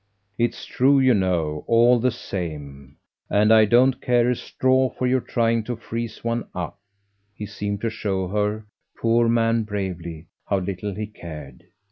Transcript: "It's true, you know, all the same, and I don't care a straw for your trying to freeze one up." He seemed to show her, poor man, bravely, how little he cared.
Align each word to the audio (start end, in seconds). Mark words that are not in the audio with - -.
"It's 0.39 0.65
true, 0.65 0.99
you 0.99 1.13
know, 1.13 1.63
all 1.67 1.99
the 1.99 2.09
same, 2.09 2.97
and 3.29 3.53
I 3.53 3.65
don't 3.65 4.01
care 4.01 4.31
a 4.31 4.35
straw 4.35 4.89
for 4.89 5.05
your 5.05 5.21
trying 5.21 5.63
to 5.65 5.75
freeze 5.75 6.23
one 6.23 6.45
up." 6.55 6.79
He 7.35 7.45
seemed 7.45 7.81
to 7.81 7.91
show 7.91 8.27
her, 8.29 8.65
poor 8.97 9.29
man, 9.29 9.61
bravely, 9.61 10.25
how 10.47 10.57
little 10.57 10.95
he 10.95 11.05
cared. 11.05 11.65